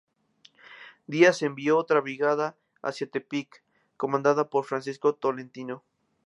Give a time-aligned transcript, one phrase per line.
[1.05, 3.61] Díaz envió otra brigada hacia Tepic,
[3.97, 5.83] comandada por Francisco Tolentino.